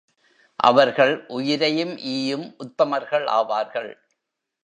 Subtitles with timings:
[0.55, 3.91] அவர்கள் உயிரையும் ஈயும் உத்தமர்கள் ஆவார்கள்.